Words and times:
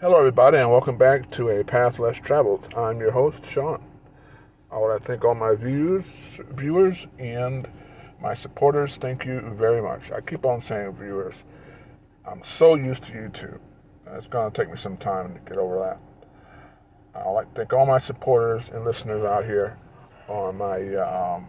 Hello, 0.00 0.16
everybody, 0.16 0.56
and 0.56 0.70
welcome 0.70 0.96
back 0.96 1.30
to 1.32 1.50
A 1.50 1.62
Path 1.62 1.98
Less 1.98 2.16
Traveled. 2.16 2.72
I'm 2.74 3.00
your 3.00 3.10
host, 3.10 3.44
Sean. 3.44 3.84
I 4.72 4.78
want 4.78 4.98
to 4.98 5.06
thank 5.06 5.26
all 5.26 5.34
my 5.34 5.54
viewers, 5.54 6.06
viewers, 6.52 7.06
and 7.18 7.68
my 8.18 8.32
supporters. 8.32 8.96
Thank 8.96 9.26
you 9.26 9.42
very 9.58 9.82
much. 9.82 10.10
I 10.10 10.22
keep 10.22 10.46
on 10.46 10.62
saying 10.62 10.94
viewers. 10.94 11.44
I'm 12.26 12.42
so 12.42 12.76
used 12.76 13.02
to 13.02 13.12
YouTube. 13.12 13.58
It's 14.06 14.26
going 14.26 14.50
to 14.50 14.56
take 14.58 14.72
me 14.72 14.78
some 14.78 14.96
time 14.96 15.34
to 15.34 15.40
get 15.40 15.58
over 15.58 15.78
that. 15.80 16.00
I'd 17.14 17.30
like 17.32 17.52
to 17.52 17.60
thank 17.60 17.74
all 17.74 17.84
my 17.84 17.98
supporters 17.98 18.70
and 18.72 18.86
listeners 18.86 19.22
out 19.22 19.44
here 19.44 19.76
on 20.28 20.56
my 20.56 20.94
um, 20.94 21.46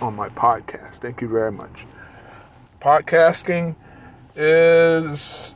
on 0.00 0.16
my 0.16 0.30
podcast. 0.30 1.02
Thank 1.02 1.20
you 1.20 1.28
very 1.28 1.52
much. 1.52 1.84
Podcasting 2.80 3.76
is 4.34 5.55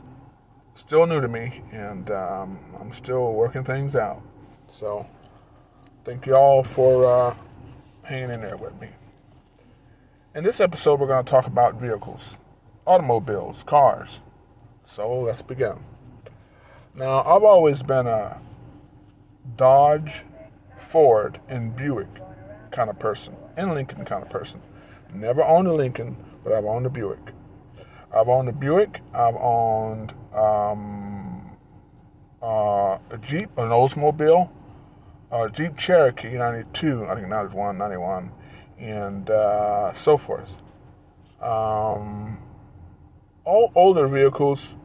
still 0.91 1.07
new 1.07 1.21
to 1.21 1.27
me, 1.29 1.61
and 1.71 2.11
um, 2.11 2.59
I'm 2.77 2.91
still 2.91 3.31
working 3.31 3.63
things 3.63 3.95
out. 3.95 4.21
So, 4.73 5.07
thank 6.03 6.25
you 6.25 6.35
all 6.35 6.65
for 6.65 7.05
uh, 7.05 7.35
hanging 8.03 8.31
in 8.31 8.41
there 8.41 8.57
with 8.57 8.77
me. 8.81 8.89
In 10.35 10.43
this 10.43 10.59
episode, 10.59 10.99
we're 10.99 11.07
going 11.07 11.23
to 11.23 11.31
talk 11.31 11.47
about 11.47 11.75
vehicles, 11.75 12.35
automobiles, 12.85 13.63
cars. 13.63 14.19
So, 14.85 15.21
let's 15.21 15.41
begin. 15.41 15.79
Now, 16.93 17.23
I've 17.23 17.43
always 17.43 17.83
been 17.83 18.05
a 18.05 18.41
Dodge, 19.55 20.23
Ford, 20.77 21.39
and 21.47 21.73
Buick 21.73 22.09
kind 22.71 22.89
of 22.89 22.99
person, 22.99 23.37
and 23.55 23.73
Lincoln 23.73 24.03
kind 24.03 24.23
of 24.23 24.29
person. 24.29 24.61
Never 25.13 25.41
owned 25.41 25.69
a 25.69 25.73
Lincoln, 25.73 26.17
but 26.43 26.51
I've 26.51 26.65
owned 26.65 26.85
a 26.85 26.89
Buick. 26.89 27.31
I've 28.13 28.27
owned 28.27 28.49
a 28.49 28.51
Buick. 28.51 28.99
I've 29.13 29.37
owned 29.37 30.13
um, 30.33 31.51
uh, 32.41 32.97
a 33.09 33.17
Jeep, 33.21 33.49
an 33.57 33.69
Oldsmobile, 33.69 34.49
a 35.31 35.49
Jeep 35.49 35.77
Cherokee 35.77 36.37
92, 36.37 37.05
I 37.05 37.15
think 37.15 37.27
91, 37.27 37.77
91, 37.77 38.31
and 38.79 39.29
uh, 39.29 39.93
so 39.93 40.17
forth. 40.17 40.51
Um, 41.41 42.37
all 43.45 43.71
older 43.75 44.07
vehicles, 44.07 44.75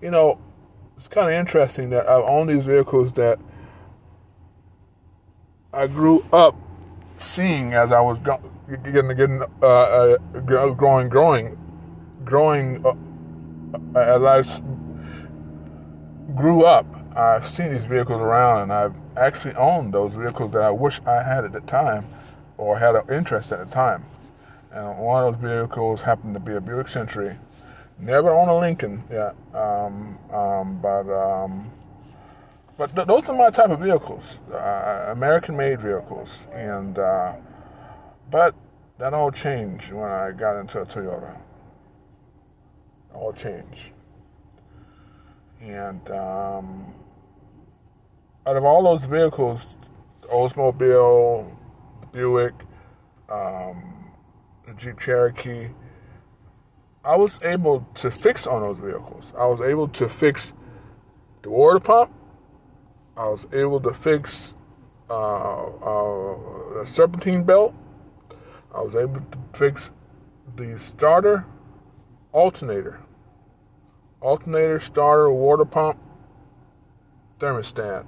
you 0.00 0.10
know, 0.10 0.38
it's 0.96 1.08
kind 1.08 1.28
of 1.28 1.34
interesting 1.34 1.90
that 1.90 2.08
I've 2.08 2.24
owned 2.24 2.50
these 2.50 2.64
vehicles 2.64 3.12
that 3.14 3.38
I 5.72 5.86
grew 5.88 6.24
up 6.32 6.56
seeing 7.16 7.74
as 7.74 7.90
I 7.92 8.00
was 8.00 8.18
getting 8.18 9.08
getting 9.16 9.42
uh, 9.62 9.66
uh, 9.66 10.16
growing 10.40 11.08
growing 11.08 11.58
growing 12.24 12.84
uh, 12.86 13.98
as 13.98 14.22
I 14.22 14.42
grew 16.34 16.64
up. 16.64 16.86
I've 17.16 17.46
seen 17.46 17.72
these 17.72 17.86
vehicles 17.86 18.20
around, 18.20 18.62
and 18.62 18.72
I've 18.72 18.94
actually 19.16 19.54
owned 19.54 19.94
those 19.94 20.12
vehicles 20.14 20.52
that 20.52 20.62
I 20.62 20.70
wish 20.70 21.00
I 21.06 21.22
had 21.22 21.44
at 21.44 21.52
the 21.52 21.60
time, 21.60 22.06
or 22.56 22.78
had 22.78 22.94
an 22.96 23.02
interest 23.10 23.52
at 23.52 23.58
the 23.58 23.72
time. 23.72 24.04
And 24.72 24.98
one 24.98 25.24
of 25.24 25.40
those 25.40 25.50
vehicles 25.50 26.02
happened 26.02 26.34
to 26.34 26.40
be 26.40 26.54
a 26.54 26.60
Buick 26.60 26.88
Century. 26.88 27.36
Never 27.98 28.30
owned 28.30 28.50
a 28.50 28.54
Lincoln 28.54 29.04
yet, 29.08 29.36
um, 29.54 30.18
um, 30.32 30.80
but 30.82 31.08
um, 31.08 31.70
but 32.76 32.94
th- 32.96 33.06
those 33.06 33.28
are 33.28 33.36
my 33.36 33.50
type 33.50 33.70
of 33.70 33.78
vehicles, 33.78 34.38
uh, 34.52 35.12
American-made 35.12 35.80
vehicles, 35.80 36.38
and 36.52 36.98
uh, 36.98 37.34
but 38.32 38.56
that 38.98 39.14
all 39.14 39.30
changed 39.30 39.92
when 39.92 40.10
I 40.10 40.32
got 40.32 40.58
into 40.58 40.80
a 40.80 40.86
Toyota. 40.86 41.36
All 43.14 43.32
changed, 43.32 43.90
and 45.64 46.10
um, 46.10 46.94
out 48.46 48.56
of 48.56 48.64
all 48.64 48.84
those 48.84 49.04
vehicles, 49.04 49.66
Oldsmobile, 50.32 51.50
Buick, 52.12 52.54
um, 53.28 54.10
the 54.66 54.74
Jeep 54.74 54.98
Cherokee, 55.00 55.68
I 57.04 57.16
was 57.16 57.42
able 57.44 57.86
to 57.96 58.10
fix 58.10 58.46
on 58.46 58.62
those 58.62 58.78
vehicles. 58.78 59.32
I 59.38 59.46
was 59.46 59.60
able 59.60 59.88
to 59.88 60.08
fix 60.08 60.52
the 61.42 61.50
water 61.50 61.80
pump 61.80 62.10
I 63.16 63.28
was 63.28 63.46
able 63.52 63.78
to 63.80 63.94
fix 63.94 64.54
uh, 65.08 65.66
uh, 65.66 66.80
a 66.82 66.86
serpentine 66.86 67.44
belt. 67.44 67.72
I 68.74 68.80
was 68.80 68.96
able 68.96 69.20
to 69.20 69.38
fix 69.52 69.90
the 70.56 70.80
starter, 70.80 71.44
alternator, 72.32 73.00
alternator, 74.24 74.80
starter, 74.80 75.30
water 75.30 75.64
pump, 75.64 75.98
thermostat, 77.38 78.06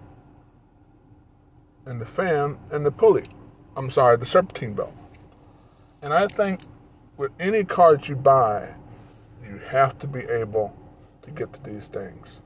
and 1.85 2.01
the 2.01 2.07
fan 2.07 2.59
and 2.71 2.85
the 2.85 2.91
pulley. 2.91 3.25
I'm 3.77 3.91
sorry, 3.91 4.17
the 4.17 4.27
serpentine 4.27 4.73
belt. 4.73 4.95
And 6.03 6.15
I 6.15 6.27
think 6.27 6.61
with 7.17 7.33
any 7.39 7.65
car 7.65 7.99
you 8.03 8.17
buy, 8.17 8.71
you 9.45 9.59
have 9.69 9.99
to 9.99 10.07
be 10.07 10.21
able 10.21 10.75
to 11.23 11.31
get 11.31 11.53
to 11.53 11.63
these 11.63 11.87
things 11.87 12.41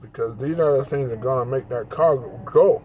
because 0.00 0.36
these 0.38 0.58
are 0.58 0.78
the 0.78 0.84
things 0.84 1.08
that 1.08 1.14
are 1.14 1.22
going 1.22 1.44
to 1.44 1.50
make 1.50 1.68
that 1.68 1.88
car 1.88 2.16
go. 2.16 2.82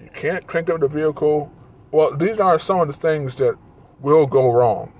You 0.00 0.10
can't 0.14 0.46
crank 0.46 0.68
up 0.68 0.80
the 0.80 0.88
vehicle. 0.88 1.50
Well, 1.92 2.16
these 2.16 2.38
are 2.38 2.58
some 2.58 2.80
of 2.80 2.88
the 2.88 2.92
things 2.92 3.36
that 3.36 3.56
will 4.00 4.26
go 4.26 4.52
wrong. 4.52 4.92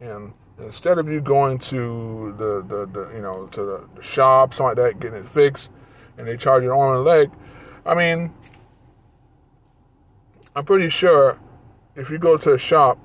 And 0.00 0.32
instead 0.60 0.98
of 0.98 1.08
you 1.08 1.20
going 1.20 1.58
to 1.58 2.34
the, 2.38 2.62
the, 2.62 2.86
the 2.86 3.14
you 3.14 3.22
know 3.22 3.46
to 3.52 3.62
the, 3.94 4.02
shop, 4.02 4.54
something 4.54 4.76
like 4.76 4.94
that, 4.94 5.00
getting 5.00 5.24
it 5.24 5.28
fixed, 5.28 5.70
and 6.16 6.26
they 6.26 6.36
charge 6.36 6.62
you 6.62 6.72
an 6.72 6.78
arm 6.78 6.96
and 6.96 7.04
leg, 7.04 7.30
I 7.86 7.94
mean, 7.94 8.32
I'm 10.54 10.64
pretty 10.64 10.88
sure 10.88 11.38
if 11.94 12.10
you 12.10 12.18
go 12.18 12.36
to 12.36 12.54
a 12.54 12.58
shop, 12.58 12.98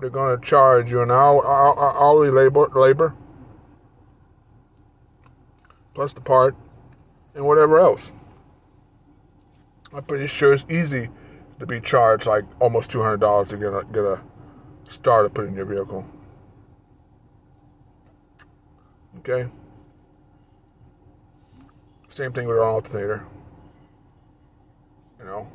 they're 0.00 0.10
going 0.10 0.38
to 0.38 0.46
charge 0.46 0.90
you 0.90 1.02
an 1.02 1.10
hour, 1.10 1.46
hourly 1.46 2.30
labor 2.30 2.68
labor 2.74 3.14
plus 5.94 6.12
the 6.12 6.20
part, 6.20 6.54
and 7.34 7.46
whatever 7.46 7.80
else. 7.80 8.02
I'm 9.94 10.04
pretty 10.04 10.26
sure 10.26 10.52
it's 10.52 10.64
easy 10.68 11.08
to 11.58 11.64
be 11.64 11.80
charged 11.80 12.26
like 12.26 12.44
almost 12.60 12.90
two 12.90 13.00
hundred 13.00 13.20
dollars 13.20 13.48
to 13.48 13.56
get 13.56 13.68
a 13.68 13.82
get 13.92 14.04
a 14.04 14.20
starter 14.90 15.28
put 15.28 15.46
in 15.46 15.54
your 15.54 15.64
vehicle. 15.64 16.04
Okay. 19.18 19.48
Same 22.08 22.32
thing 22.32 22.46
with 22.46 22.56
an 22.56 22.62
alternator. 22.62 23.26
You 25.18 25.24
know, 25.24 25.48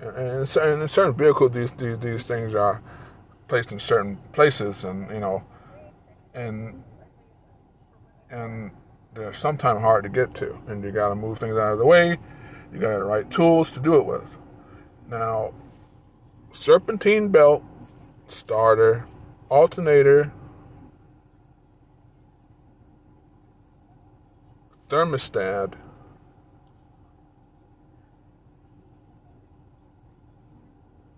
and, 0.00 0.16
and, 0.16 0.56
and 0.56 0.82
in 0.82 0.88
certain 0.88 1.14
vehicles, 1.14 1.52
these, 1.52 1.72
these 1.72 1.98
these 1.98 2.22
things 2.24 2.54
are 2.54 2.82
placed 3.46 3.72
in 3.72 3.80
certain 3.80 4.18
places, 4.32 4.84
and 4.84 5.10
you 5.10 5.20
know, 5.20 5.42
and 6.34 6.82
and 8.30 8.70
they're 9.14 9.34
sometimes 9.34 9.80
hard 9.80 10.04
to 10.04 10.10
get 10.10 10.34
to, 10.34 10.58
and 10.68 10.84
you 10.84 10.92
got 10.92 11.08
to 11.08 11.14
move 11.14 11.38
things 11.38 11.56
out 11.56 11.72
of 11.72 11.78
the 11.78 11.86
way. 11.86 12.18
You 12.72 12.78
got 12.78 12.92
to 12.92 12.98
the 12.98 13.04
right 13.04 13.28
tools 13.30 13.72
to 13.72 13.80
do 13.80 13.96
it 13.96 14.04
with. 14.04 14.26
Now, 15.08 15.54
serpentine 16.52 17.28
belt, 17.28 17.62
starter, 18.30 19.04
alternator, 19.48 20.32
thermostat, 24.88 25.74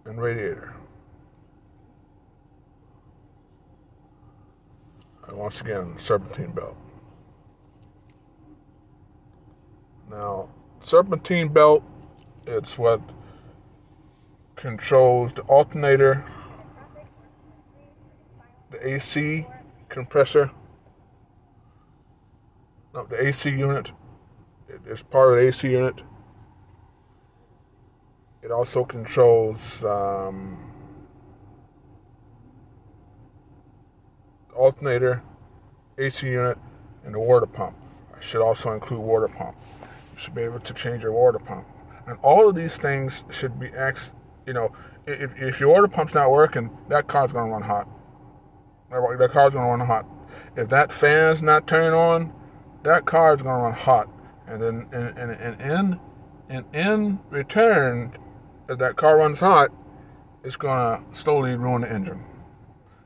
and 0.04 0.20
radiator. 0.20 0.74
And 5.28 5.38
once 5.38 5.60
again, 5.60 5.96
serpentine 5.96 6.50
belt. 6.50 6.76
Now, 10.10 10.48
serpentine 10.80 11.48
belt, 11.48 11.84
it's 12.46 12.76
what 12.76 13.00
controls 14.56 15.32
the 15.32 15.42
alternator, 15.42 16.24
AC 18.82 19.46
compressor, 19.88 20.50
no, 22.94 23.04
the 23.04 23.26
AC 23.26 23.50
unit. 23.50 23.92
It's 24.86 25.02
part 25.02 25.32
of 25.32 25.38
the 25.38 25.48
AC 25.48 25.70
unit. 25.70 26.00
It 28.42 28.50
also 28.50 28.84
controls 28.84 29.84
um, 29.84 30.72
alternator, 34.56 35.22
AC 35.98 36.26
unit, 36.26 36.58
and 37.04 37.14
the 37.14 37.18
water 37.18 37.46
pump. 37.46 37.76
I 38.16 38.20
should 38.20 38.42
also 38.42 38.72
include 38.72 39.00
water 39.00 39.28
pump 39.28 39.56
You 40.12 40.18
should 40.18 40.34
be 40.34 40.42
able 40.42 40.60
to 40.60 40.74
change 40.74 41.02
your 41.02 41.12
water 41.12 41.38
pump. 41.38 41.66
And 42.06 42.18
all 42.22 42.48
of 42.48 42.54
these 42.54 42.78
things 42.78 43.22
should 43.30 43.60
be 43.60 43.68
ex, 43.68 44.12
you 44.46 44.52
know, 44.52 44.72
if, 45.06 45.30
if 45.40 45.60
your 45.60 45.70
water 45.70 45.88
pump's 45.88 46.14
not 46.14 46.30
working, 46.30 46.70
that 46.88 47.06
car's 47.06 47.32
going 47.32 47.46
to 47.46 47.52
run 47.52 47.62
hot. 47.62 47.88
That 48.90 49.30
car's 49.32 49.54
to 49.64 49.70
run 49.70 49.80
hot. 49.80 50.06
If 50.56 50.68
that 50.70 50.92
fan's 50.92 51.42
not 51.42 51.66
turning 51.66 51.94
on, 51.94 52.32
that 52.82 53.06
car 53.06 53.34
is 53.34 53.42
going 53.42 53.56
to 53.56 53.62
run 53.62 53.72
hot. 53.72 54.08
And 54.46 54.60
then 54.60 54.88
and, 54.92 55.16
and, 55.16 55.30
and 55.30 55.60
in 55.60 56.00
and 56.48 56.64
in 56.74 57.20
return, 57.30 58.16
as 58.68 58.78
that 58.78 58.96
car 58.96 59.18
runs 59.18 59.38
hot, 59.38 59.70
it's 60.42 60.56
to 61.00 61.16
slowly 61.16 61.54
ruin 61.54 61.82
the 61.82 61.92
engine. 61.92 62.24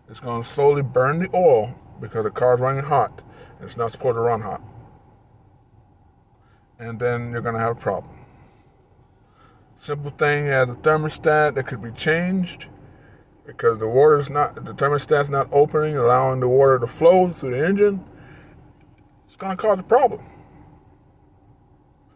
It's 0.08 0.20
to 0.42 0.48
slowly 0.48 0.81
burn 0.81 1.19
the 1.19 1.28
oil 1.36 1.75
because 2.00 2.25
the 2.25 2.31
car's 2.31 2.60
running 2.60 2.84
hot. 2.84 3.22
And 3.58 3.66
it's 3.66 3.76
not 3.76 3.92
supposed 3.92 4.14
to 4.14 4.20
run 4.20 4.40
hot. 4.40 4.62
And 6.78 6.98
then 6.98 7.31
you're 7.31 7.42
to 7.54 7.60
have 7.60 7.76
a 7.76 7.81
problem. 7.81 8.14
Simple 9.76 10.12
thing 10.12 10.48
as 10.48 10.69
a 10.69 10.75
thermostat 10.75 11.54
that 11.54 11.66
could 11.66 11.82
be 11.82 11.90
changed 11.90 12.66
because 13.46 13.79
the 13.79 13.88
water's 13.88 14.31
not 14.31 14.55
the 14.55 14.73
thermostat's 14.73 15.31
not 15.31 15.49
opening, 15.52 15.96
allowing 15.96 16.41
the 16.41 16.49
water 16.49 16.79
to 16.79 16.87
flow 16.87 17.31
through 17.31 17.50
the 17.50 17.67
engine. 17.67 18.05
It's 19.26 19.37
going 19.37 19.56
to 19.56 19.61
cause 19.61 19.79
a 19.79 19.82
problem. 19.82 20.25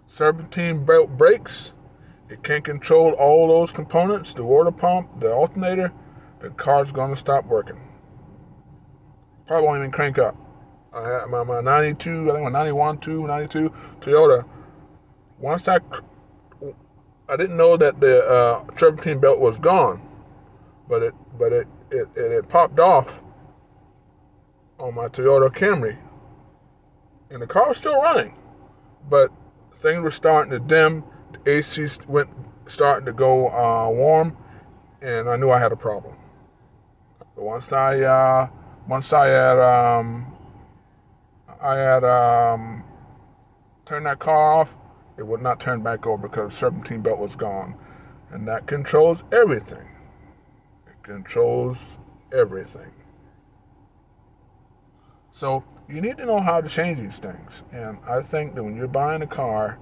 Serpentine 0.07 0.85
belt 0.85 1.17
breaks. 1.17 1.73
It 2.29 2.43
can't 2.43 2.65
control 2.65 3.13
all 3.13 3.49
those 3.49 3.73
components, 3.73 4.35
the 4.35 4.45
water 4.45 4.71
pump, 4.71 5.21
the 5.21 5.33
alternator. 5.33 5.93
The 6.41 6.51
car's 6.51 6.93
going 6.93 7.11
to 7.11 7.17
stop 7.17 7.47
working. 7.47 7.81
Probably 9.47 9.67
won't 9.67 9.79
even 9.79 9.91
crank 9.91 10.19
up. 10.19 10.37
I 10.93 11.09
had 11.09 11.27
my, 11.29 11.43
my 11.43 11.61
92, 11.61 12.31
I 12.31 12.35
think 12.35 12.45
my 12.45 12.51
91, 12.51 12.99
2, 12.99 13.27
92 13.27 13.73
Toyota. 14.01 14.45
Once 15.39 15.69
I, 15.69 15.81
I 17.29 17.37
didn't 17.37 17.57
know 17.57 17.77
that 17.77 18.01
the 18.01 18.27
uh, 18.29 18.65
serpentine 18.77 19.19
belt 19.19 19.39
was 19.39 19.57
gone, 19.59 20.01
but 20.89 21.03
it, 21.03 21.15
but 21.39 21.53
it, 21.53 21.69
it, 21.91 22.09
it, 22.17 22.33
it 22.33 22.49
popped 22.49 22.81
off 22.81 23.21
on 24.79 24.95
my 24.95 25.09
Toyota 25.09 25.55
Camry, 25.55 25.99
and 27.31 27.43
the 27.43 27.47
car 27.47 27.69
was 27.69 27.79
still 27.79 28.01
running, 28.01 28.35
but 29.09 29.31
things 29.81 30.01
were 30.01 30.11
starting 30.11 30.51
to 30.51 30.59
dim. 30.59 31.05
The 31.45 31.51
AC 31.51 31.87
went 32.07 32.31
starting 32.69 33.07
to 33.07 33.13
go 33.13 33.49
uh, 33.49 33.91
warm, 33.91 34.37
and 35.03 35.29
I 35.29 35.37
knew 35.37 35.51
I 35.51 35.59
had 35.59 35.73
a 35.73 35.77
problem. 35.77 36.17
But 37.19 37.45
once 37.45 37.73
I 37.73 38.01
uh, 38.01 38.49
once 38.87 39.13
I 39.13 39.27
had 39.27 39.59
um, 39.59 40.33
I 41.61 41.75
had 41.75 42.05
um, 42.05 42.85
turned 43.85 44.07
that 44.07 44.19
car 44.21 44.61
off, 44.61 44.75
it 45.19 45.27
would 45.27 45.43
not 45.43 45.61
turn 45.61 45.83
back 45.83 46.07
over 46.07 46.29
because 46.29 46.53
the 46.53 46.57
serpentine 46.57 47.03
belt 47.03 47.19
was 47.19 47.37
gone, 47.37 47.75
and 48.31 48.47
that 48.49 48.67
controls 48.67 49.23
everything. 49.33 49.87
Controls 51.09 51.79
everything. 52.35 52.93
So 55.33 55.65
you 55.89 56.03
need 56.03 56.19
to 56.19 56.27
know 56.27 56.39
how 56.39 56.61
to 56.61 56.69
change 56.69 57.01
these 57.01 57.19
things. 57.19 57.63
And 57.73 57.97
I 58.07 58.21
think 58.21 58.55
that 58.55 58.63
when 58.63 58.77
you're 58.77 58.89
buying 58.89 59.23
a 59.23 59.27
car, 59.27 59.79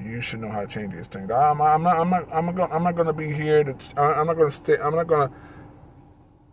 you 0.00 0.20
should 0.20 0.40
know 0.40 0.50
how 0.50 0.60
to 0.60 0.68
change 0.68 0.94
these 0.94 1.08
things. 1.08 1.32
I'm, 1.32 1.60
I'm 1.60 1.82
not. 1.82 1.98
I'm 1.98 2.10
not. 2.10 2.28
I'm 2.32 2.46
not 2.46 2.54
going. 2.54 2.70
I'm 2.70 2.84
not 2.84 2.94
going 2.94 3.08
to 3.08 3.12
be 3.12 3.32
here 3.32 3.64
to. 3.64 3.74
I'm 4.00 4.28
not 4.28 4.36
going 4.36 4.50
to 4.52 4.56
stay. 4.56 4.78
I'm 4.78 4.94
not 4.94 5.08
going 5.08 5.28
to, 5.28 5.34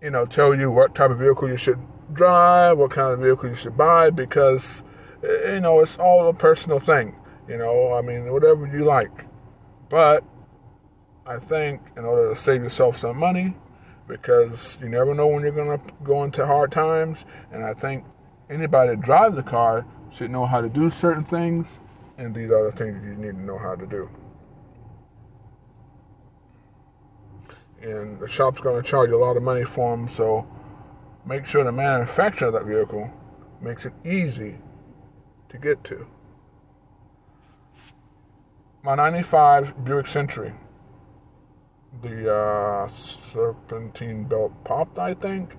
you 0.01 0.09
know, 0.09 0.25
tell 0.25 0.55
you 0.55 0.71
what 0.71 0.95
type 0.95 1.11
of 1.11 1.19
vehicle 1.19 1.47
you 1.47 1.57
should 1.57 1.79
drive, 2.11 2.79
what 2.79 2.89
kind 2.89 3.13
of 3.13 3.19
vehicle 3.19 3.49
you 3.49 3.55
should 3.55 3.77
buy, 3.77 4.09
because 4.09 4.81
eh, 5.23 5.53
you 5.53 5.59
know 5.59 5.81
it's 5.81 5.99
all 5.99 6.27
a 6.27 6.33
personal 6.33 6.79
thing. 6.79 7.15
You 7.47 7.59
know, 7.59 7.93
I 7.93 8.01
mean, 8.01 8.31
whatever 8.33 8.65
you 8.65 8.85
like. 8.85 9.25
But 9.87 10.23
I 11.27 11.37
think 11.37 11.81
in 11.95 12.05
order 12.05 12.33
to 12.33 12.41
save 12.41 12.63
yourself 12.63 12.97
some 12.97 13.17
money, 13.17 13.55
because 14.07 14.77
you 14.81 14.89
never 14.89 15.13
know 15.13 15.27
when 15.27 15.41
you're 15.41 15.51
going 15.51 15.79
to 15.79 15.93
go 16.03 16.23
into 16.23 16.45
hard 16.45 16.71
times, 16.71 17.25
and 17.51 17.63
I 17.63 17.73
think 17.73 18.03
anybody 18.49 18.91
that 18.91 19.01
drives 19.01 19.37
a 19.37 19.43
car 19.43 19.85
should 20.13 20.31
know 20.31 20.45
how 20.45 20.61
to 20.61 20.69
do 20.69 20.91
certain 20.91 21.23
things, 21.23 21.79
and 22.17 22.33
these 22.33 22.51
are 22.51 22.69
the 22.69 22.71
things 22.71 23.03
you 23.03 23.15
need 23.15 23.31
to 23.31 23.41
know 23.41 23.57
how 23.57 23.75
to 23.75 23.85
do. 23.85 24.09
And 27.81 28.19
the 28.19 28.27
shop's 28.27 28.61
going 28.61 28.81
to 28.81 28.87
charge 28.87 29.09
you 29.09 29.17
a 29.17 29.23
lot 29.23 29.37
of 29.37 29.43
money 29.43 29.63
for 29.63 29.95
them, 29.95 30.09
so 30.09 30.47
make 31.25 31.45
sure 31.45 31.63
the 31.63 31.71
manufacturer 31.71 32.47
of 32.47 32.53
that 32.53 32.65
vehicle 32.65 33.11
makes 33.61 33.85
it 33.85 33.93
easy 34.03 34.55
to 35.49 35.57
get 35.57 35.83
to. 35.85 36.07
My 38.83 38.95
95 38.95 39.83
Buick 39.83 40.07
Century, 40.07 40.53
the 42.01 42.33
uh, 42.33 42.87
serpentine 42.87 44.25
belt 44.25 44.51
popped, 44.63 44.99
I 44.99 45.13
think 45.13 45.55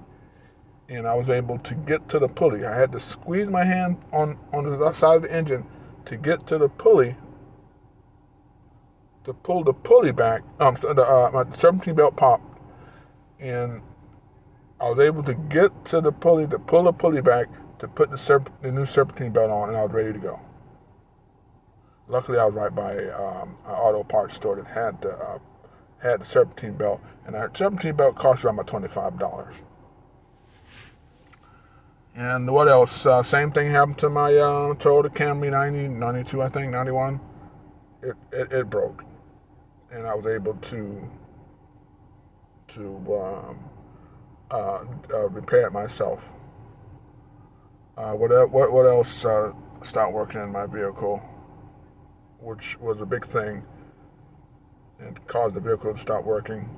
and 0.88 1.06
I 1.06 1.14
was 1.14 1.30
able 1.30 1.58
to 1.58 1.74
get 1.74 2.08
to 2.10 2.18
the 2.18 2.28
pulley. 2.28 2.64
I 2.64 2.76
had 2.76 2.92
to 2.92 3.00
squeeze 3.00 3.48
my 3.48 3.64
hand 3.64 3.98
on, 4.12 4.38
on 4.52 4.64
the 4.64 4.92
side 4.92 5.16
of 5.16 5.22
the 5.22 5.32
engine 5.32 5.66
to 6.04 6.16
get 6.16 6.46
to 6.48 6.58
the 6.58 6.68
pulley 6.68 7.16
to 9.24 9.34
pull 9.34 9.64
the 9.64 9.72
pulley 9.72 10.12
back. 10.12 10.42
Um, 10.60 10.76
so 10.76 10.94
the, 10.94 11.02
uh, 11.02 11.30
my 11.32 11.56
serpentine 11.56 11.96
belt 11.96 12.16
popped, 12.16 12.60
and 13.40 13.82
I 14.80 14.88
was 14.88 15.00
able 15.00 15.24
to 15.24 15.34
get 15.34 15.84
to 15.86 16.00
the 16.00 16.12
pulley 16.12 16.46
to 16.46 16.58
pull 16.58 16.84
the 16.84 16.92
pulley 16.92 17.20
back 17.20 17.48
to 17.80 17.88
put 17.88 18.10
the, 18.10 18.16
serp- 18.16 18.52
the 18.62 18.70
new 18.70 18.86
serpentine 18.86 19.32
belt 19.32 19.50
on, 19.50 19.70
and 19.70 19.76
I 19.76 19.82
was 19.82 19.92
ready 19.92 20.12
to 20.12 20.18
go. 20.18 20.40
Luckily, 22.08 22.38
I 22.38 22.44
was 22.44 22.54
right 22.54 22.72
by 22.72 22.92
um, 23.08 23.56
an 23.66 23.72
auto 23.72 24.04
parts 24.04 24.36
store 24.36 24.54
that 24.56 24.66
had 24.66 25.02
the 25.02 25.18
uh, 25.18 25.38
had 26.06 26.20
the 26.20 26.24
serpentine 26.24 26.74
belt, 26.74 27.00
and 27.26 27.34
the 27.34 27.50
serpentine 27.54 27.96
belt 27.96 28.16
cost 28.16 28.44
around 28.44 28.54
about 28.54 28.66
twenty 28.66 28.88
five 28.88 29.18
dollars. 29.18 29.54
And 32.14 32.50
what 32.50 32.68
else? 32.68 33.04
Uh, 33.04 33.22
same 33.22 33.52
thing 33.52 33.70
happened 33.70 33.98
to 33.98 34.08
my 34.08 34.34
uh, 34.34 34.74
Toyota 34.74 35.14
Camry 35.14 35.50
90, 35.50 35.88
92, 35.88 36.42
I 36.42 36.48
think, 36.48 36.72
91. 36.72 37.20
It, 38.02 38.16
it, 38.32 38.52
it 38.52 38.70
broke. 38.70 39.04
And 39.90 40.06
I 40.06 40.14
was 40.14 40.26
able 40.26 40.54
to 40.54 41.10
to 42.68 42.96
um, 43.14 43.58
uh, 44.50 44.84
uh 45.12 45.28
repair 45.28 45.66
it 45.66 45.72
myself. 45.72 46.20
Uh, 47.98 48.12
what, 48.12 48.50
what, 48.50 48.72
what 48.72 48.86
else 48.86 49.24
uh, 49.24 49.52
stopped 49.82 50.12
working 50.12 50.40
in 50.42 50.50
my 50.50 50.66
vehicle, 50.66 51.20
which 52.40 52.78
was 52.80 53.00
a 53.02 53.06
big 53.06 53.26
thing 53.26 53.62
and 54.98 55.24
caused 55.26 55.54
the 55.54 55.60
vehicle 55.60 55.92
to 55.92 55.98
stop 55.98 56.24
working? 56.24 56.68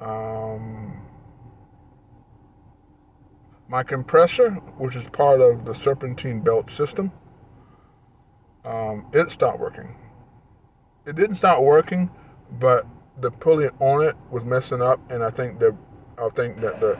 Um, 0.00 1.02
my 3.68 3.82
compressor, 3.82 4.50
which 4.78 4.96
is 4.96 5.08
part 5.08 5.40
of 5.40 5.64
the 5.64 5.74
serpentine 5.74 6.40
belt 6.40 6.70
system, 6.70 7.12
um, 8.64 9.06
it 9.12 9.30
stopped 9.30 9.58
working. 9.58 9.96
It 11.06 11.16
didn't 11.16 11.36
stop 11.36 11.60
working, 11.60 12.10
but 12.58 12.86
the 13.20 13.30
pulley 13.30 13.68
on 13.80 14.06
it 14.06 14.16
was 14.30 14.44
messing 14.44 14.82
up, 14.82 15.00
and 15.10 15.22
I 15.22 15.30
think 15.30 15.58
that 15.60 15.74
I 16.18 16.28
think 16.30 16.60
that 16.60 16.80
the 16.80 16.98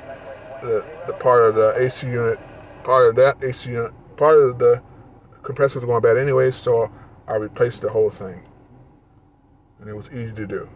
the, 0.62 0.84
the 1.06 1.12
part 1.14 1.44
of 1.44 1.54
the 1.56 1.74
AC 1.76 2.06
unit, 2.06 2.38
part 2.84 3.08
of 3.08 3.16
that 3.16 3.42
AC 3.42 3.68
unit, 3.68 3.92
part 4.16 4.38
of 4.38 4.58
the 4.58 4.80
compressor 5.42 5.78
was 5.80 5.86
going 5.86 6.00
bad 6.00 6.16
anyway, 6.16 6.50
so 6.50 6.90
I 7.26 7.36
replaced 7.36 7.82
the 7.82 7.90
whole 7.90 8.10
thing, 8.10 8.42
and 9.82 9.90
it 9.90 9.94
was 9.94 10.08
easy 10.08 10.32
to 10.32 10.46
do. 10.46 10.66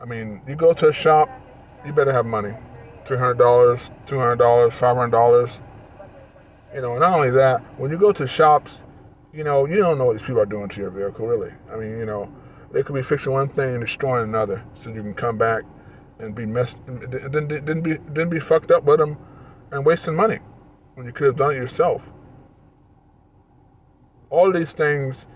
I 0.00 0.06
mean, 0.06 0.40
you 0.48 0.56
go 0.56 0.72
to 0.72 0.88
a 0.88 0.92
shop 0.92 1.30
you 1.84 1.92
better 1.92 2.12
have 2.12 2.26
money. 2.26 2.54
$300, 3.06 3.36
$200, 4.06 4.36
$500. 4.36 5.58
You 6.74 6.82
know, 6.82 6.92
and 6.92 7.00
not 7.00 7.14
only 7.14 7.30
that, 7.30 7.60
when 7.78 7.90
you 7.90 7.98
go 7.98 8.12
to 8.12 8.26
shops, 8.26 8.82
you 9.32 9.44
know, 9.44 9.66
you 9.66 9.76
don't 9.76 9.98
know 9.98 10.04
what 10.04 10.18
these 10.18 10.26
people 10.26 10.40
are 10.40 10.46
doing 10.46 10.68
to 10.68 10.80
your 10.80 10.90
vehicle, 10.90 11.26
really. 11.26 11.52
I 11.72 11.76
mean, 11.76 11.98
you 11.98 12.06
know, 12.06 12.30
they 12.72 12.82
could 12.82 12.94
be 12.94 13.02
fixing 13.02 13.32
one 13.32 13.48
thing 13.48 13.74
and 13.74 13.80
destroying 13.80 14.28
another, 14.28 14.62
so 14.74 14.90
you 14.90 15.02
can 15.02 15.14
come 15.14 15.38
back 15.38 15.64
and 16.18 16.34
be 16.34 16.46
messed, 16.46 16.78
didn't, 16.86 17.48
didn't 17.48 17.80
be 17.80 17.94
didn't 17.94 18.28
be 18.28 18.38
fucked 18.38 18.70
up 18.70 18.84
with 18.84 18.98
them 18.98 19.16
and 19.72 19.86
wasting 19.86 20.14
money 20.14 20.38
when 20.94 21.06
you 21.06 21.12
could 21.12 21.26
have 21.26 21.36
done 21.36 21.52
it 21.52 21.56
yourself. 21.56 22.02
All 24.30 24.52
these 24.52 24.72
things 24.72 25.26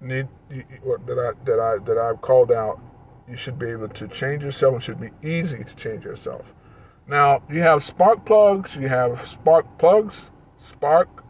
need 0.00 0.28
that 0.50 1.18
I 1.18 1.44
that 1.44 1.60
I 1.60 1.78
that 1.84 1.98
I've 1.98 2.20
called 2.20 2.52
out 2.52 2.80
you 3.28 3.36
should 3.36 3.58
be 3.58 3.70
able 3.70 3.88
to 3.88 4.08
change 4.08 4.42
yourself. 4.42 4.76
It 4.76 4.82
should 4.82 5.00
be 5.00 5.12
easy 5.22 5.62
to 5.62 5.74
change 5.76 6.04
yourself. 6.04 6.52
Now, 7.06 7.42
you 7.48 7.60
have 7.60 7.84
spark 7.84 8.24
plugs, 8.24 8.76
you 8.76 8.88
have 8.88 9.26
spark 9.26 9.78
plugs, 9.78 10.30
spark, 10.58 11.24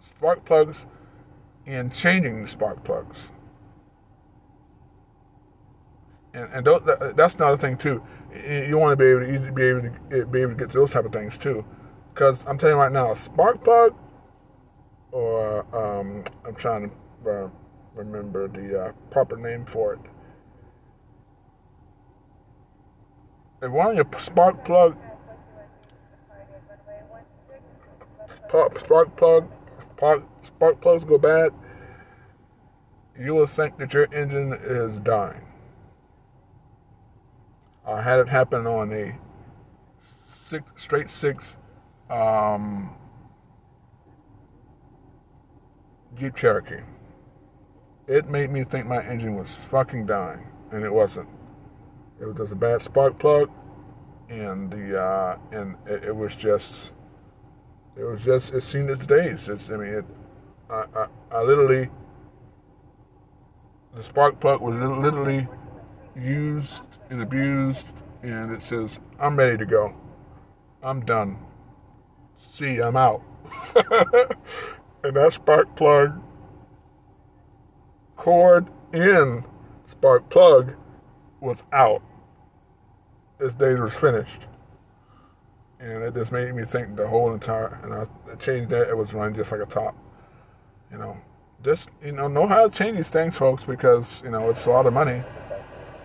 spark 0.00 0.44
plugs, 0.44 0.86
and 1.66 1.92
changing 1.92 2.42
the 2.42 2.48
spark 2.48 2.84
plugs. 2.84 3.28
And, 6.32 6.52
and 6.52 7.16
that's 7.16 7.36
another 7.36 7.56
thing 7.56 7.76
too. 7.76 8.02
You 8.46 8.78
want 8.78 8.92
to 8.92 8.96
be 8.96 9.06
able 9.06 9.20
to 9.20 9.52
be 9.52 9.62
able 9.62 9.82
to 9.82 10.26
be 10.26 10.40
able 10.40 10.52
to 10.52 10.58
get 10.58 10.70
to 10.70 10.78
those 10.78 10.90
type 10.90 11.04
of 11.04 11.12
things 11.12 11.38
too, 11.38 11.64
because 12.12 12.44
I'm 12.46 12.58
telling 12.58 12.76
you 12.76 12.80
right 12.80 12.90
now, 12.90 13.12
a 13.12 13.16
spark 13.16 13.62
plug, 13.62 13.94
or 15.14 15.64
um, 15.74 16.24
I'm 16.44 16.54
trying 16.56 16.90
to 17.24 17.30
uh, 17.30 17.48
remember 17.94 18.48
the 18.48 18.86
uh, 18.86 18.92
proper 19.10 19.36
name 19.36 19.64
for 19.64 19.94
it. 19.94 20.00
if 23.62 23.70
one 23.70 23.86
of 23.86 23.96
your 23.96 24.20
spark 24.20 24.62
plug 24.62 24.94
spark 28.78 29.16
plug, 29.16 29.50
spark, 29.96 30.22
spark 30.44 30.80
plugs 30.80 31.04
go 31.04 31.18
bad, 31.18 31.52
you 33.18 33.34
will 33.34 33.46
think 33.46 33.76
that 33.78 33.92
your 33.92 34.06
engine 34.14 34.52
is 34.62 34.96
dying. 34.98 35.40
I 37.86 38.00
had 38.00 38.20
it 38.20 38.28
happen 38.28 38.66
on 38.66 38.92
a 38.92 39.16
six, 39.98 40.64
straight 40.76 41.10
six 41.10 41.56
um, 42.10 42.94
Jeep 46.16 46.36
Cherokee. 46.36 46.80
It 48.06 48.28
made 48.28 48.50
me 48.50 48.64
think 48.64 48.86
my 48.86 49.02
engine 49.02 49.34
was 49.34 49.50
fucking 49.64 50.06
dying, 50.06 50.46
and 50.70 50.84
it 50.84 50.92
wasn't. 50.92 51.28
It 52.20 52.26
was 52.26 52.36
just 52.36 52.52
a 52.52 52.56
bad 52.56 52.82
spark 52.82 53.18
plug, 53.18 53.50
and 54.28 54.70
the 54.70 55.00
uh, 55.00 55.38
and 55.52 55.76
it, 55.86 56.04
it, 56.04 56.16
was 56.16 56.36
just, 56.36 56.92
it 57.96 58.04
was 58.04 58.22
just 58.22 58.54
it 58.54 58.62
seen 58.62 58.88
its 58.88 59.06
days. 59.06 59.48
It's 59.48 59.68
I 59.70 59.76
mean, 59.76 59.88
it, 59.88 60.04
I, 60.70 60.84
I, 60.94 61.06
I 61.32 61.42
literally, 61.42 61.90
the 63.94 64.02
spark 64.02 64.38
plug 64.38 64.60
was 64.60 64.76
literally 64.76 65.48
used 66.14 66.84
and 67.10 67.22
abused, 67.22 68.02
and 68.22 68.52
it 68.52 68.62
says, 68.62 69.00
"I'm 69.18 69.36
ready 69.36 69.56
to 69.56 69.66
go. 69.66 69.94
I'm 70.82 71.04
done. 71.04 71.38
See, 72.52 72.80
I'm 72.80 72.96
out." 72.96 73.22
and 75.04 75.14
that 75.16 75.34
spark 75.34 75.76
plug 75.76 76.20
cord 78.16 78.66
in 78.92 79.44
spark 79.86 80.28
plug 80.30 80.74
was 81.40 81.62
out. 81.72 82.02
This 83.38 83.54
day 83.54 83.74
was 83.74 83.94
finished. 83.94 84.46
And 85.78 86.02
it 86.02 86.14
just 86.14 86.32
made 86.32 86.54
me 86.54 86.64
think 86.64 86.96
the 86.96 87.06
whole 87.06 87.34
entire, 87.34 87.78
and 87.82 87.92
I 87.92 88.34
changed 88.36 88.70
that, 88.70 88.88
it 88.88 88.96
was 88.96 89.12
running 89.12 89.34
just 89.34 89.52
like 89.52 89.60
a 89.60 89.66
top. 89.66 89.94
You 90.90 90.96
know, 90.96 91.18
just, 91.62 91.90
you 92.02 92.12
know, 92.12 92.28
know 92.28 92.46
how 92.46 92.66
to 92.66 92.70
change 92.70 92.96
these 92.96 93.10
things, 93.10 93.36
folks, 93.36 93.64
because, 93.64 94.22
you 94.24 94.30
know, 94.30 94.48
it's 94.48 94.64
a 94.64 94.70
lot 94.70 94.86
of 94.86 94.94
money. 94.94 95.22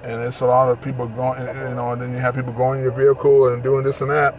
And 0.03 0.22
it's 0.24 0.41
a 0.41 0.46
lot 0.46 0.70
of 0.70 0.82
people 0.82 1.08
going, 1.08 1.39
you 1.41 1.75
know, 1.75 1.91
and 1.91 2.01
then 2.01 2.12
you 2.12 2.20
have 2.20 2.36
people 2.36 2.53
going 2.53 2.79
in 2.79 2.84
your 2.84 2.94
vehicle 2.94 3.53
and 3.53 3.63
doing 3.63 3.84
this 3.84 4.01
and 4.01 4.10
that. 4.12 4.38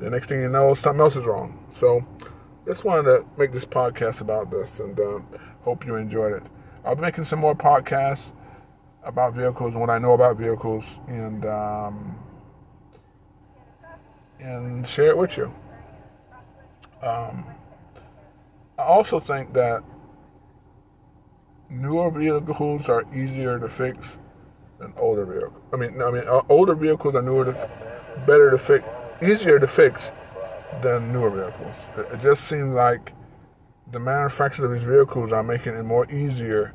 The 0.00 0.10
next 0.10 0.28
thing 0.28 0.40
you 0.40 0.48
know, 0.48 0.74
something 0.74 1.00
else 1.00 1.16
is 1.16 1.26
wrong. 1.26 1.64
So, 1.72 2.04
just 2.66 2.84
wanted 2.84 3.04
to 3.04 3.26
make 3.36 3.52
this 3.52 3.64
podcast 3.64 4.20
about 4.20 4.50
this 4.50 4.80
and 4.80 4.98
uh, 4.98 5.18
hope 5.62 5.84
you 5.84 5.96
enjoyed 5.96 6.32
it. 6.32 6.42
I'll 6.84 6.94
be 6.94 7.02
making 7.02 7.24
some 7.24 7.38
more 7.38 7.54
podcasts 7.54 8.32
about 9.04 9.34
vehicles 9.34 9.72
and 9.72 9.80
what 9.80 9.90
I 9.90 9.98
know 9.98 10.12
about 10.12 10.36
vehicles 10.36 10.84
and 11.08 11.44
um, 11.44 12.18
and 14.40 14.86
share 14.86 15.10
it 15.10 15.18
with 15.18 15.36
you. 15.36 15.52
Um, 17.02 17.44
I 18.78 18.82
also 18.82 19.20
think 19.20 19.52
that 19.54 19.82
newer 21.68 22.10
vehicles 22.10 22.88
are 22.88 23.04
easier 23.14 23.58
to 23.58 23.68
fix 23.68 24.18
than 24.78 24.92
older 24.96 25.24
vehicles. 25.24 25.62
I 25.72 25.76
mean, 25.76 26.02
I 26.02 26.10
mean, 26.10 26.24
uh, 26.28 26.42
older 26.48 26.74
vehicles 26.74 27.14
are 27.14 27.22
newer 27.22 27.46
to, 27.46 27.70
better 28.26 28.50
to 28.50 28.58
fix, 28.58 28.84
easier 29.22 29.58
to 29.58 29.68
fix 29.68 30.10
than 30.80 31.12
newer 31.12 31.30
vehicles. 31.30 31.76
It, 31.96 32.14
it 32.14 32.22
just 32.22 32.44
seems 32.44 32.74
like 32.74 33.12
the 33.90 33.98
manufacturers 33.98 34.70
of 34.70 34.72
these 34.72 34.88
vehicles 34.88 35.32
are 35.32 35.42
making 35.42 35.74
it 35.74 35.82
more 35.82 36.10
easier 36.10 36.72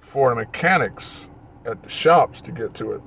for 0.00 0.30
the 0.30 0.36
mechanics 0.36 1.28
at 1.64 1.82
the 1.82 1.88
shops 1.88 2.40
to 2.42 2.52
get 2.52 2.74
to 2.74 2.92
it, 2.92 3.00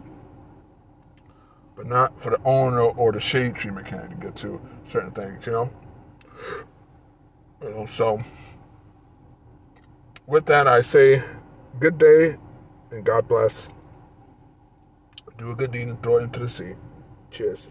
but 1.75 1.85
not 1.85 2.19
for 2.19 2.31
the 2.31 2.41
owner 2.43 2.81
or 2.81 3.11
the 3.11 3.19
shade 3.19 3.55
tree 3.55 3.69
mechanic 3.69 4.09
to 4.09 4.15
get 4.15 4.35
to 4.37 4.59
certain 4.87 5.11
things, 5.11 5.45
you 5.45 5.51
know? 5.51 5.69
You 7.61 7.69
know, 7.69 7.85
so 7.85 8.23
with 10.25 10.47
that, 10.47 10.67
I 10.67 10.81
say 10.81 11.23
good 11.79 11.97
day 11.97 12.37
and 12.91 13.05
God 13.05 13.27
bless. 13.27 13.69
Do 15.37 15.51
a 15.51 15.55
good 15.55 15.71
deed 15.71 15.89
and 15.89 16.01
throw 16.01 16.17
it 16.17 16.23
into 16.23 16.39
the 16.39 16.49
sea. 16.49 16.73
Cheers. 17.35 17.67